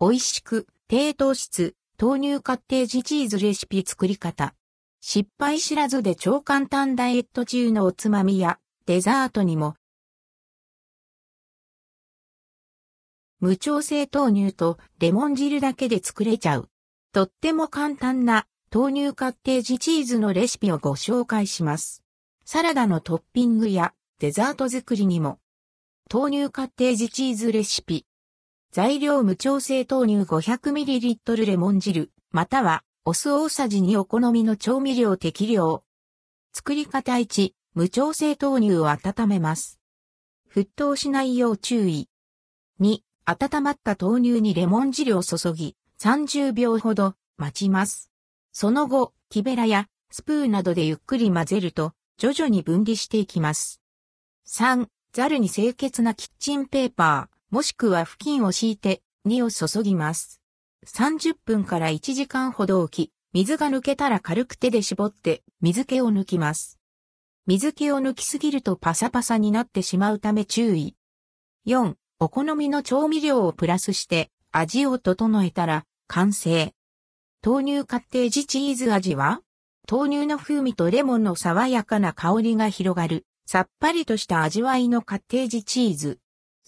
[0.00, 4.54] 美味しく、低糖質、豆乳カッテージチーズレシピ作り方。
[5.00, 9.74] 失敗知らずで超簡単ダイエット中のおつまみやデザートにも。
[13.40, 16.68] 無調整豆乳とレモン汁だけで作れちゃう。
[17.12, 22.04] とっても簡単な豆乳カッテージチーズのレシピをご紹介します。
[22.44, 25.40] サラダのトッピングやデザート作りにも。
[26.12, 28.07] 豆乳カッテージチーズレシピ。
[28.70, 35.84] 材料無調整豆乳 500ml レモン汁、またはお酢大さじ2お好みの調味料適量。
[36.52, 39.80] 作り方1、無調整豆乳を温めます。
[40.54, 42.10] 沸騰しないよう注意。
[42.78, 48.10] 2、温まった豆乳にレモン汁を注ぎ、30秒ほど待ちます。
[48.52, 53.80] その後、木べらやスプーンなどでゆっくり混ぜると、徐々に分離していきます。
[54.46, 60.42] 3、ザルに清潔なキッチンペーパー、もしくは布巾を敷いて、2を注ぎます。
[60.86, 66.78] 30分から1時間ほど置き、水が抜けたら軽く手で絞って水気を抜きます。
[67.46, 70.94] 水気を抜きすぎるとパサパサになってしまうため注意。
[71.66, 76.74] 4、お好みの調味料をプラスして味を整えたら完成。
[77.42, 79.40] 豆乳カッテージチーズ味は
[79.90, 86.18] 豆乳の風味とレモンの爽やかな香りが広がる、さっぱりとした味わいのカッテージチーズ。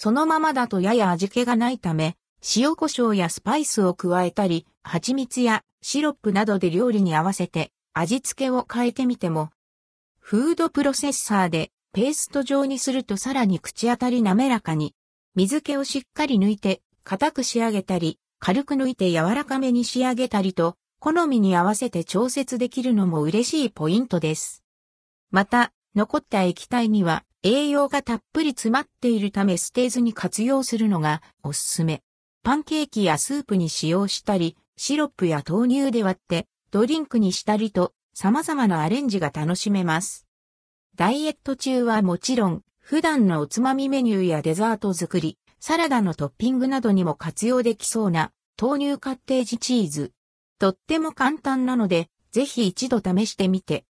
[0.00, 2.16] そのままだとやや味気がないため、
[2.54, 9.50] 塩胡椒やスパイスを加えたり、蜂蜜やシロップなどで料理に合わせて味付けを変えてみても、
[10.20, 14.94] フードプロセッサーでペースト状にするとさらに口当たり滑らかに、
[15.34, 24.62] 水気をしっかり抜いて硬く仕上げたり、軽く抜いて柔らかめに仕上げたりと、好みに合わせて調節できるのも嬉しいポイントです。
[25.32, 32.02] また、残った液体には栄養がたっぷり詰まっているため捨てずに活用するのがおすすめ。
[32.42, 40.26] パンケーキやスープに使用したり、シロップや豆乳で割ってドリンクにしたりと様々なアレンジが楽しめます。
[40.94, 48.30] ダイエット中はもちろん、普段のおつまみメニューやデザート作り、サラダのトッピングなどにも活用できそうな
[48.60, 50.12] 豆乳カッテージチーズ。
[50.58, 53.86] とっても簡単なので、ぜひ一度試してみて